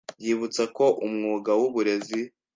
yibutsa 0.23 0.63
ko 0.77 0.85
umwuga 1.07 1.51
w’Uburezi 1.59 2.21